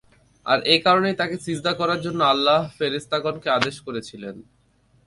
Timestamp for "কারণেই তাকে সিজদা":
0.85-1.71